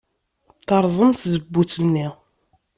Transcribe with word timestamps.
Terẓem 0.67 1.11
tzewwut-nni. 1.13 2.07